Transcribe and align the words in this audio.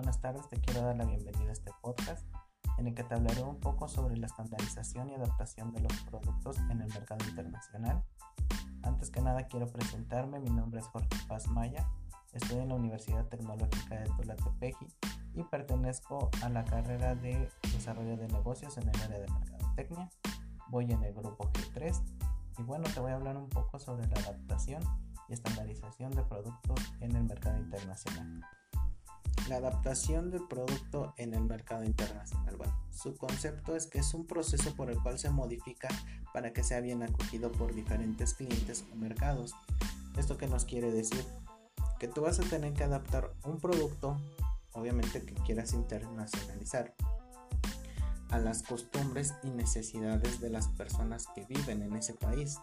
buenas 0.00 0.20
tardes. 0.22 0.48
Te 0.48 0.58
quiero 0.58 0.80
dar 0.80 0.96
la 0.96 1.04
bienvenida 1.04 1.50
a 1.50 1.52
este 1.52 1.72
podcast 1.82 2.26
en 2.78 2.86
el 2.86 2.94
que 2.94 3.04
te 3.04 3.14
hablaré 3.14 3.42
un 3.42 3.60
poco 3.60 3.86
sobre 3.86 4.16
la 4.16 4.28
estandarización 4.28 5.10
y 5.10 5.14
adaptación 5.14 5.74
de 5.74 5.80
los 5.80 5.92
productos 6.04 6.56
en 6.70 6.80
el 6.80 6.88
mercado 6.88 7.22
internacional. 7.28 8.02
Antes 8.82 9.10
que 9.10 9.20
nada 9.20 9.46
quiero 9.48 9.66
presentarme, 9.66 10.40
mi 10.40 10.48
nombre 10.48 10.80
es 10.80 10.86
Jorge 10.86 11.10
Paz 11.28 11.48
Maya, 11.48 11.86
estoy 12.32 12.60
en 12.60 12.70
la 12.70 12.76
Universidad 12.76 13.26
Tecnológica 13.26 13.96
de 13.96 14.08
Tulatepeji 14.16 14.86
y 15.34 15.42
pertenezco 15.44 16.30
a 16.42 16.48
la 16.48 16.64
carrera 16.64 17.14
de 17.14 17.50
Desarrollo 17.74 18.16
de 18.16 18.28
Negocios 18.28 18.78
en 18.78 18.88
el 18.88 19.02
área 19.02 19.18
de 19.18 19.28
Mercadotecnia. 19.28 20.08
Voy 20.70 20.90
en 20.90 21.04
el 21.04 21.12
grupo 21.12 21.44
G3 21.52 22.02
y 22.56 22.62
bueno, 22.62 22.84
te 22.94 23.00
voy 23.00 23.12
a 23.12 23.16
hablar 23.16 23.36
un 23.36 23.50
poco 23.50 23.78
sobre 23.78 24.06
la 24.06 24.18
adaptación 24.22 24.82
y 25.28 25.34
estandarización 25.34 26.12
de 26.12 26.22
productos 26.22 26.80
en 27.00 27.16
el 27.16 27.24
mercado 27.24 27.58
internacional. 27.58 28.39
La 29.48 29.56
adaptación 29.56 30.30
del 30.30 30.46
producto 30.46 31.14
en 31.16 31.34
el 31.34 31.42
mercado 31.42 31.84
internacional. 31.84 32.56
Bueno, 32.56 32.78
su 32.90 33.16
concepto 33.16 33.74
es 33.74 33.86
que 33.86 33.98
es 33.98 34.14
un 34.14 34.26
proceso 34.26 34.74
por 34.76 34.90
el 34.90 35.02
cual 35.02 35.18
se 35.18 35.30
modifica 35.30 35.88
para 36.32 36.52
que 36.52 36.62
sea 36.62 36.80
bien 36.80 37.02
acogido 37.02 37.50
por 37.50 37.74
diferentes 37.74 38.34
clientes 38.34 38.84
o 38.92 38.96
mercados. 38.96 39.54
¿Esto 40.16 40.36
qué 40.36 40.46
nos 40.46 40.64
quiere 40.64 40.90
decir? 40.92 41.24
Que 41.98 42.08
tú 42.08 42.22
vas 42.22 42.38
a 42.38 42.42
tener 42.42 42.72
que 42.74 42.84
adaptar 42.84 43.32
un 43.44 43.58
producto, 43.58 44.20
obviamente 44.72 45.24
que 45.24 45.34
quieras 45.34 45.72
internacionalizar, 45.72 46.94
a 48.30 48.38
las 48.38 48.62
costumbres 48.62 49.34
y 49.42 49.50
necesidades 49.50 50.40
de 50.40 50.50
las 50.50 50.68
personas 50.68 51.26
que 51.34 51.44
viven 51.46 51.82
en 51.82 51.96
ese 51.96 52.14
país. 52.14 52.58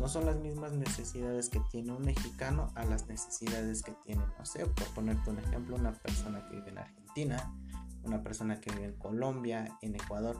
No 0.00 0.08
son 0.08 0.24
las 0.24 0.38
mismas 0.38 0.72
necesidades 0.72 1.50
que 1.50 1.60
tiene 1.70 1.92
un 1.92 2.02
mexicano 2.02 2.72
a 2.74 2.86
las 2.86 3.06
necesidades 3.06 3.82
que 3.82 3.92
tiene, 4.02 4.24
no 4.38 4.46
sé, 4.46 4.64
por 4.64 4.86
ponerte 4.94 5.28
un 5.28 5.38
ejemplo, 5.38 5.76
una 5.76 5.92
persona 5.92 6.42
que 6.48 6.56
vive 6.56 6.70
en 6.70 6.78
Argentina, 6.78 7.54
una 8.02 8.22
persona 8.22 8.60
que 8.60 8.72
vive 8.72 8.86
en 8.86 8.96
Colombia, 8.96 9.78
en 9.82 9.94
Ecuador. 9.94 10.38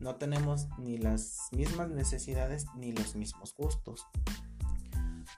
No 0.00 0.16
tenemos 0.16 0.66
ni 0.78 0.98
las 0.98 1.48
mismas 1.52 1.88
necesidades 1.88 2.66
ni 2.74 2.90
los 2.90 3.14
mismos 3.14 3.54
gustos. 3.56 4.04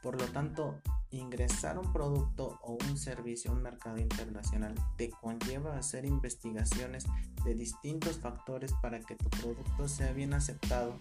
Por 0.02 0.18
lo 0.18 0.26
tanto, 0.28 0.80
ingresar 1.10 1.78
un 1.78 1.92
producto 1.92 2.58
o 2.62 2.78
un 2.88 2.96
servicio 2.96 3.50
a 3.50 3.54
un 3.54 3.62
mercado 3.62 3.98
internacional 3.98 4.74
te 4.96 5.10
conlleva 5.10 5.76
hacer 5.76 6.06
investigaciones 6.06 7.04
de 7.44 7.54
distintos 7.54 8.18
factores 8.18 8.72
para 8.80 9.00
que 9.00 9.14
tu 9.14 9.28
producto 9.28 9.88
sea 9.88 10.12
bien 10.12 10.32
aceptado 10.32 10.98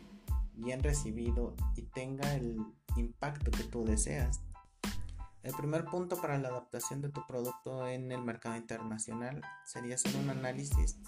bien 0.57 0.83
recibido 0.83 1.55
y 1.75 1.83
tenga 1.83 2.33
el 2.33 2.57
impacto 2.95 3.51
que 3.51 3.63
tú 3.63 3.85
deseas. 3.85 4.41
El 5.43 5.53
primer 5.53 5.85
punto 5.85 6.19
para 6.19 6.37
la 6.37 6.49
adaptación 6.49 7.01
de 7.01 7.09
tu 7.09 7.25
producto 7.25 7.87
en 7.87 8.11
el 8.11 8.21
mercado 8.21 8.57
internacional 8.57 9.41
sería 9.65 9.95
hacer 9.95 10.15
un 10.17 10.29
análisis 10.29 10.99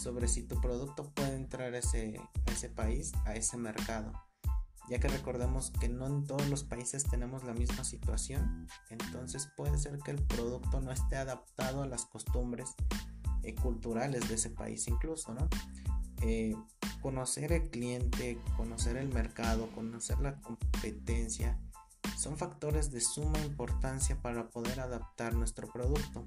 sobre 0.00 0.28
si 0.28 0.44
tu 0.44 0.60
producto 0.60 1.10
puede 1.14 1.34
entrar 1.34 1.74
a 1.74 1.78
ese, 1.78 2.20
ese 2.46 2.68
país, 2.68 3.12
a 3.24 3.34
ese 3.34 3.56
mercado. 3.56 4.12
Ya 4.88 5.00
que 5.00 5.08
recordemos 5.08 5.70
que 5.80 5.88
no 5.88 6.06
en 6.06 6.24
todos 6.24 6.48
los 6.48 6.64
países 6.64 7.04
tenemos 7.04 7.44
la 7.44 7.52
misma 7.52 7.84
situación, 7.84 8.68
entonces 8.88 9.50
puede 9.56 9.76
ser 9.76 9.98
que 9.98 10.12
el 10.12 10.22
producto 10.22 10.80
no 10.80 10.92
esté 10.92 11.16
adaptado 11.16 11.82
a 11.82 11.86
las 11.86 12.06
costumbres 12.06 12.74
eh, 13.42 13.54
culturales 13.54 14.28
de 14.28 14.36
ese 14.36 14.50
país 14.50 14.88
incluso, 14.88 15.34
¿no? 15.34 15.48
Eh, 16.22 16.54
conocer 17.00 17.52
el 17.52 17.70
cliente, 17.70 18.40
conocer 18.56 18.96
el 18.96 19.08
mercado, 19.08 19.70
conocer 19.72 20.18
la 20.20 20.40
competencia, 20.40 21.58
son 22.16 22.36
factores 22.36 22.90
de 22.90 23.00
suma 23.00 23.38
importancia 23.40 24.20
para 24.20 24.48
poder 24.48 24.80
adaptar 24.80 25.34
nuestro 25.34 25.68
producto. 25.68 26.24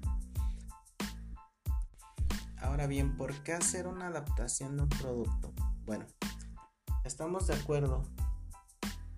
Ahora 2.56 2.86
bien, 2.86 3.16
¿por 3.16 3.42
qué 3.42 3.52
hacer 3.52 3.86
una 3.86 4.06
adaptación 4.06 4.76
de 4.76 4.84
un 4.84 4.88
producto? 4.88 5.52
Bueno, 5.84 6.06
estamos 7.04 7.46
de 7.46 7.54
acuerdo 7.54 8.04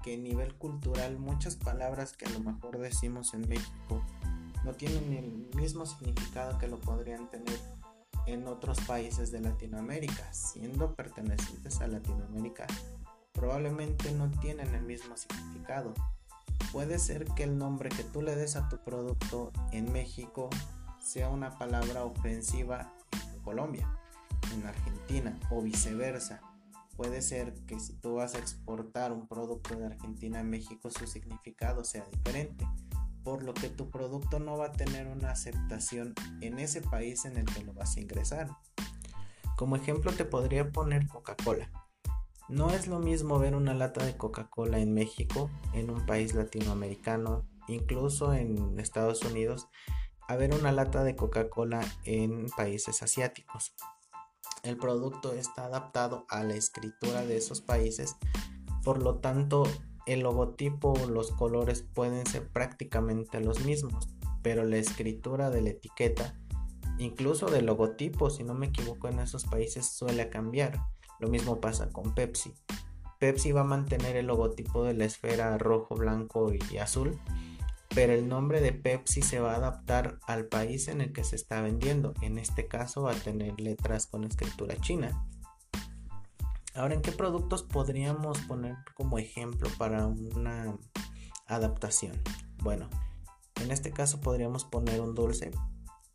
que 0.03 0.15
a 0.15 0.19
nivel 0.19 0.55
cultural 0.55 1.19
muchas 1.19 1.57
palabras 1.57 2.15
que 2.15 2.27
a 2.27 2.31
lo 2.31 2.41
mejor 2.41 2.79
decimos 2.79 3.35
en 3.35 3.49
México 3.49 4.03
no 4.65 4.73
tienen 4.73 5.13
el 5.13 5.57
mismo 5.57 5.87
significado 5.87 6.59
que 6.59 6.69
lo 6.69 6.81
podrían 6.81 7.31
tener 7.31 7.61
en 8.27 8.47
otros 8.47 8.81
países 8.83 9.31
de 9.31 9.41
Latinoamérica, 9.41 10.33
siendo 10.33 10.95
pertenecientes 10.95 11.81
a 11.81 11.89
Latinoamérica, 11.89 12.67
probablemente 13.33 14.13
no 14.13 14.31
tienen 14.41 14.75
el 14.75 14.83
mismo 14.83 15.17
significado. 15.17 15.93
Puede 16.73 16.99
ser 16.99 17.25
que 17.27 17.45
el 17.45 17.59
nombre 17.59 17.89
que 17.89 18.05
tú 18.05 18.23
le 18.23 18.35
des 18.35 18.57
a 18.57 18.69
tu 18.69 18.79
producto 18.79 19.53
en 19.73 19.93
México 19.93 20.51
sea 21.01 21.29
una 21.29 21.59
palabra 21.59 22.05
ofensiva 22.05 22.93
en 23.35 23.43
Colombia, 23.43 23.89
en 24.53 24.67
Argentina 24.67 25.39
o 25.51 25.63
viceversa. 25.63 26.41
Puede 26.97 27.23
ser 27.23 27.55
que 27.67 27.79
si 27.81 27.95
tú 27.95 28.15
vas 28.15 28.35
a 28.35 28.39
exportar 28.39 29.13
un 29.13 29.27
producto 29.27 29.77
de 29.77 29.87
Argentina 29.87 30.41
a 30.41 30.45
México 30.45 30.91
su 30.91 31.07
significado 31.07 31.85
sea 31.85 32.05
diferente 32.07 32.65
por 33.25 33.43
lo 33.43 33.55
que 33.55 33.71
tu 33.71 33.91
producto 33.91 34.39
no 34.39 34.59
va 34.59 34.67
a 34.67 34.73
tener 34.73 35.07
una 35.07 35.31
aceptación 35.31 36.15
en 36.41 36.59
ese 36.59 36.83
país 36.83 37.25
en 37.25 37.39
el 37.39 37.47
que 37.47 37.65
lo 37.65 37.73
vas 37.73 37.97
a 37.97 38.01
ingresar. 38.01 38.51
Como 39.57 39.77
ejemplo 39.77 40.13
te 40.13 40.25
podría 40.25 40.71
poner 40.71 41.09
Coca-Cola. 41.09 41.71
No 42.49 42.71
es 42.71 42.87
lo 42.87 42.99
mismo 42.99 43.39
ver 43.39 43.57
una 43.57 43.73
lata 43.73 44.05
de 44.05 44.17
Coca-Cola 44.17 44.79
en 44.79 44.93
México, 44.93 45.51
en 45.73 45.89
un 45.91 46.05
país 46.05 46.35
latinoamericano, 46.35 47.49
incluso 47.69 48.35
en 48.35 48.79
Estados 48.79 49.23
Unidos, 49.23 49.69
a 50.29 50.37
ver 50.37 50.55
una 50.55 50.71
lata 50.71 51.05
de 51.05 51.17
Coca-Cola 51.17 51.81
en 52.05 52.47
países 52.57 53.03
asiáticos. 53.03 53.75
El 54.63 54.77
producto 54.77 55.33
está 55.33 55.67
adaptado 55.67 56.27
a 56.29 56.43
la 56.43 56.55
escritura 56.55 57.25
de 57.25 57.39
esos 57.39 57.63
países, 57.63 58.17
por 58.83 59.03
lo 59.03 59.21
tanto 59.21 59.65
el 60.07 60.21
logotipo 60.21 60.93
o 60.93 61.07
los 61.07 61.33
colores 61.33 61.83
pueden 61.83 62.27
ser 62.27 62.49
prácticamente 62.49 63.41
los 63.41 63.65
mismos, 63.65 64.09
pero 64.43 64.65
la 64.65 64.77
escritura 64.77 65.51
de 65.51 65.63
la 65.63 65.71
etiqueta, 65.71 66.39
incluso 66.99 67.47
del 67.47 67.67
logotipo, 67.67 68.31
si 68.31 68.45
no 68.45 68.55
me 68.55 68.67
equivoco, 68.67 69.09
en 69.09 69.21
esos 69.21 69.45
países 69.45 69.87
suele 69.87 70.29
cambiar. 70.29 70.81
Lo 71.19 71.29
mismo 71.29 71.61
pasa 71.61 71.91
con 71.91 72.15
Pepsi. 72.15 72.55
Pepsi 73.19 73.53
va 73.53 73.63
a 73.63 73.65
mantener 73.65 74.17
el 74.17 74.27
logotipo 74.27 74.85
de 74.85 74.95
la 74.95 75.07
esfera 75.07 75.57
rojo, 75.57 75.95
blanco 75.95 76.53
y 76.53 76.77
azul, 76.77 77.19
pero 77.95 78.13
el 78.13 78.29
nombre 78.29 78.61
de 78.61 78.73
Pepsi 78.73 79.23
se 79.23 79.41
va 79.41 79.53
a 79.53 79.57
adaptar 79.57 80.19
al 80.27 80.47
país 80.47 80.89
en 80.89 81.01
el 81.01 81.13
que 81.13 81.25
se 81.25 81.37
está 81.37 81.63
vendiendo. 81.63 82.13
En 82.21 82.39
este 82.39 82.67
caso 82.67 83.03
va 83.03 83.13
a 83.13 83.15
tener 83.15 83.59
letras 83.61 84.07
con 84.07 84.25
escritura 84.25 84.77
china. 84.77 85.27
Ahora, 86.75 86.95
¿en 86.95 87.03
qué 87.03 87.13
productos 87.13 87.63
podríamos 87.63 88.41
poner 88.41 88.75
como 88.95 89.19
ejemplo 89.19 89.71
para 89.79 90.07
una 90.07 90.77
adaptación? 91.47 92.21
Bueno, 92.65 92.91
en 93.63 93.71
este 93.71 93.93
caso 93.93 94.21
podríamos 94.21 94.65
poner 94.65 95.01
un 95.01 95.15
dulce. 95.15 95.53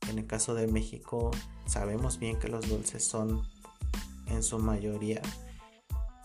En 0.10 0.20
el 0.20 0.28
caso 0.28 0.56
de 0.56 0.68
México 0.68 1.32
sabemos 1.66 2.20
bien 2.20 2.38
que 2.38 2.50
los 2.50 2.68
dulces 2.68 3.08
son 3.08 3.48
en 4.28 4.44
su 4.44 4.60
mayoría 4.60 5.22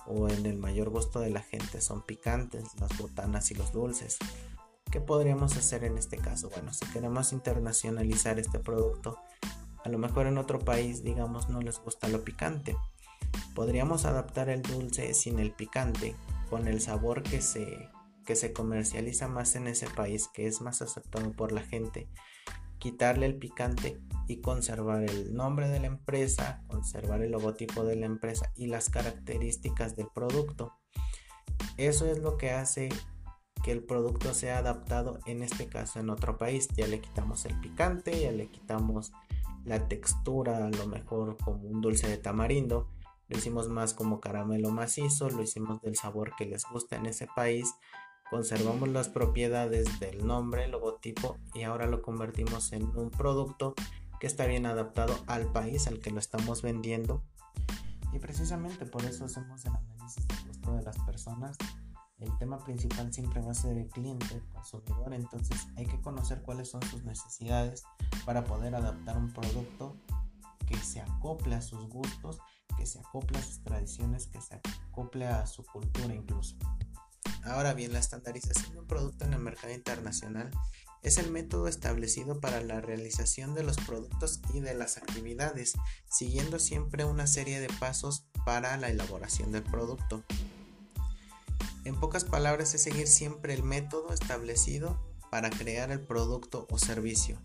o 0.04 0.28
en 0.28 0.46
el 0.46 0.58
mayor 0.58 0.90
gusto 0.90 1.20
de 1.20 1.30
la 1.30 1.40
gente 1.40 1.80
son 1.80 2.02
picantes, 2.02 2.64
las 2.80 2.98
botanas 2.98 3.52
y 3.52 3.54
los 3.54 3.72
dulces. 3.72 4.18
¿Qué 4.90 5.00
podríamos 5.00 5.56
hacer 5.56 5.84
en 5.84 5.96
este 5.96 6.16
caso? 6.16 6.50
Bueno, 6.50 6.72
si 6.72 6.86
queremos 6.86 7.32
internacionalizar 7.32 8.40
este 8.40 8.58
producto, 8.58 9.16
a 9.84 9.88
lo 9.88 9.98
mejor 9.98 10.26
en 10.26 10.38
otro 10.38 10.58
país, 10.58 11.04
digamos, 11.04 11.48
no 11.48 11.60
les 11.60 11.78
gusta 11.78 12.08
lo 12.08 12.24
picante 12.24 12.76
Podríamos 13.54 14.04
adaptar 14.04 14.48
el 14.48 14.62
dulce 14.62 15.14
sin 15.14 15.38
el 15.38 15.52
picante, 15.52 16.16
con 16.50 16.66
el 16.66 16.80
sabor 16.80 17.22
que 17.22 17.40
se, 17.40 17.88
que 18.26 18.34
se 18.36 18.52
comercializa 18.52 19.28
más 19.28 19.54
en 19.54 19.68
ese 19.68 19.88
país, 19.88 20.28
que 20.32 20.46
es 20.46 20.60
más 20.60 20.82
aceptado 20.82 21.32
por 21.32 21.52
la 21.52 21.62
gente. 21.62 22.08
Quitarle 22.78 23.26
el 23.26 23.36
picante 23.36 24.00
y 24.26 24.40
conservar 24.40 25.04
el 25.04 25.34
nombre 25.34 25.68
de 25.68 25.80
la 25.80 25.86
empresa, 25.86 26.62
conservar 26.66 27.22
el 27.22 27.30
logotipo 27.30 27.84
de 27.84 27.96
la 27.96 28.06
empresa 28.06 28.52
y 28.56 28.66
las 28.66 28.90
características 28.90 29.96
del 29.96 30.08
producto. 30.12 30.72
Eso 31.76 32.06
es 32.06 32.18
lo 32.18 32.36
que 32.36 32.50
hace 32.50 32.88
que 33.62 33.72
el 33.72 33.82
producto 33.82 34.34
sea 34.34 34.58
adaptado 34.58 35.20
en 35.26 35.42
este 35.42 35.68
caso 35.68 36.00
en 36.00 36.10
otro 36.10 36.36
país. 36.36 36.68
Ya 36.76 36.86
le 36.86 37.00
quitamos 37.00 37.46
el 37.46 37.58
picante, 37.60 38.20
ya 38.20 38.32
le 38.32 38.48
quitamos 38.48 39.12
la 39.64 39.88
textura, 39.88 40.66
a 40.66 40.70
lo 40.70 40.86
mejor 40.86 41.38
como 41.38 41.62
un 41.62 41.80
dulce 41.80 42.06
de 42.08 42.18
tamarindo, 42.18 42.90
lo 43.28 43.38
hicimos 43.38 43.68
más 43.68 43.94
como 43.94 44.20
caramelo 44.20 44.70
macizo, 44.70 45.30
lo 45.30 45.42
hicimos 45.42 45.80
del 45.80 45.96
sabor 45.96 46.34
que 46.36 46.46
les 46.46 46.64
gusta 46.64 46.96
en 46.96 47.06
ese 47.06 47.26
país, 47.34 47.74
conservamos 48.30 48.88
las 48.88 49.08
propiedades 49.08 50.00
del 50.00 50.26
nombre, 50.26 50.68
logotipo 50.68 51.38
y 51.54 51.62
ahora 51.62 51.86
lo 51.86 52.02
convertimos 52.02 52.72
en 52.72 52.84
un 52.96 53.10
producto 53.10 53.74
que 54.20 54.26
está 54.26 54.46
bien 54.46 54.66
adaptado 54.66 55.14
al 55.26 55.50
país 55.52 55.86
al 55.86 56.00
que 56.00 56.10
lo 56.10 56.18
estamos 56.18 56.62
vendiendo. 56.62 57.22
Y 58.12 58.18
precisamente 58.18 58.86
por 58.86 59.04
eso 59.04 59.24
hacemos 59.24 59.64
el 59.64 59.72
análisis 59.74 60.26
de 60.28 60.34
costo 60.46 60.74
de 60.74 60.82
las 60.82 60.98
personas. 61.00 61.56
El 62.18 62.36
tema 62.38 62.58
principal 62.58 63.12
siempre 63.12 63.40
va 63.40 63.50
a 63.50 63.54
ser 63.54 63.76
el 63.76 63.88
cliente, 63.88 64.34
el 64.34 64.44
consumidor, 64.52 65.12
entonces 65.12 65.66
hay 65.76 65.86
que 65.86 66.00
conocer 66.00 66.42
cuáles 66.42 66.70
son 66.70 66.82
sus 66.82 67.04
necesidades 67.04 67.82
para 68.24 68.44
poder 68.44 68.74
adaptar 68.74 69.18
un 69.18 69.32
producto 69.32 69.96
que 70.66 70.76
se 70.78 71.00
acople 71.00 71.54
a 71.54 71.62
sus 71.62 71.88
gustos, 71.88 72.38
que 72.76 72.86
se 72.86 72.98
acople 72.98 73.38
a 73.38 73.42
sus 73.42 73.62
tradiciones, 73.62 74.26
que 74.26 74.40
se 74.40 74.60
acople 74.88 75.26
a 75.26 75.46
su 75.46 75.64
cultura 75.64 76.14
incluso. 76.14 76.56
Ahora 77.44 77.74
bien, 77.74 77.92
la 77.92 77.98
estandarización 77.98 78.72
de 78.72 78.80
un 78.80 78.86
producto 78.86 79.24
en 79.24 79.34
el 79.34 79.40
mercado 79.40 79.72
internacional 79.72 80.50
es 81.02 81.18
el 81.18 81.30
método 81.30 81.68
establecido 81.68 82.40
para 82.40 82.62
la 82.62 82.80
realización 82.80 83.54
de 83.54 83.62
los 83.62 83.76
productos 83.76 84.40
y 84.54 84.60
de 84.60 84.74
las 84.74 84.96
actividades, 84.96 85.74
siguiendo 86.08 86.58
siempre 86.58 87.04
una 87.04 87.26
serie 87.26 87.60
de 87.60 87.68
pasos 87.78 88.26
para 88.46 88.76
la 88.78 88.88
elaboración 88.88 89.52
del 89.52 89.62
producto. 89.62 90.24
En 91.84 92.00
pocas 92.00 92.24
palabras 92.24 92.74
es 92.74 92.82
seguir 92.82 93.06
siempre 93.06 93.52
el 93.52 93.62
método 93.62 94.14
establecido 94.14 94.98
para 95.30 95.50
crear 95.50 95.90
el 95.90 96.00
producto 96.00 96.66
o 96.70 96.78
servicio. 96.78 97.38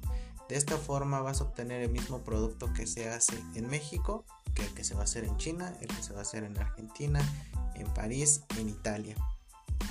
De 0.50 0.56
esta 0.56 0.78
forma 0.78 1.22
vas 1.22 1.42
a 1.42 1.44
obtener 1.44 1.84
el 1.84 1.92
mismo 1.92 2.24
producto 2.24 2.74
que 2.74 2.88
se 2.88 3.08
hace 3.08 3.40
en 3.54 3.68
México 3.68 4.26
que 4.56 4.64
el 4.64 4.74
que 4.74 4.84
se 4.84 4.96
va 4.96 5.02
a 5.02 5.04
hacer 5.04 5.24
en 5.24 5.38
China, 5.38 5.78
el 5.80 5.88
que 5.88 6.02
se 6.02 6.12
va 6.12 6.20
a 6.20 6.24
hacer 6.24 6.44
en 6.44 6.58
Argentina, 6.58 7.22
en 7.76 7.86
París, 7.94 8.42
en 8.58 8.68
Italia. 8.68 9.16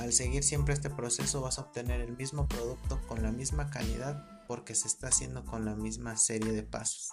Al 0.01 0.13
seguir 0.13 0.43
siempre 0.43 0.75
este 0.75 0.91
proceso 0.91 1.41
vas 1.41 1.59
a 1.59 1.63
obtener 1.63 2.01
el 2.01 2.17
mismo 2.17 2.49
producto 2.49 3.01
con 3.07 3.23
la 3.23 3.31
misma 3.31 3.71
calidad 3.71 4.45
porque 4.49 4.75
se 4.75 4.89
está 4.89 5.09
haciendo 5.09 5.45
con 5.45 5.65
la 5.65 5.77
misma 5.77 6.17
serie 6.17 6.53
de 6.53 6.65
pasos. 6.65 7.11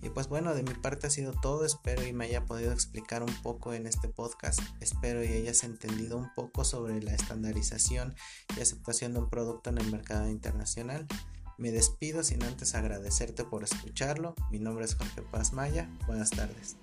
Y 0.00 0.10
pues 0.10 0.28
bueno, 0.28 0.54
de 0.54 0.62
mi 0.62 0.74
parte 0.74 1.08
ha 1.08 1.10
sido 1.10 1.32
todo, 1.32 1.64
espero 1.64 2.06
y 2.06 2.12
me 2.12 2.26
haya 2.26 2.44
podido 2.44 2.72
explicar 2.72 3.22
un 3.22 3.34
poco 3.42 3.72
en 3.72 3.86
este 3.86 4.08
podcast, 4.08 4.60
espero 4.80 5.24
y 5.24 5.28
hayas 5.28 5.62
entendido 5.64 6.18
un 6.18 6.32
poco 6.34 6.64
sobre 6.64 7.00
la 7.02 7.14
estandarización 7.14 8.14
y 8.56 8.60
aceptación 8.60 9.12
de 9.12 9.20
un 9.20 9.30
producto 9.30 9.70
en 9.70 9.78
el 9.78 9.90
mercado 9.90 10.28
internacional. 10.28 11.06
Me 11.62 11.70
despido 11.70 12.24
sin 12.24 12.42
antes 12.42 12.74
agradecerte 12.74 13.44
por 13.44 13.62
escucharlo, 13.62 14.34
mi 14.50 14.58
nombre 14.58 14.84
es 14.84 14.96
Jorge 14.96 15.22
Paz 15.22 15.52
Maya, 15.52 15.88
buenas 16.08 16.30
tardes. 16.30 16.76